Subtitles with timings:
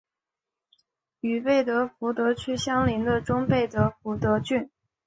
[1.19, 4.67] 与贝德福德区相邻的中贝德福德郡。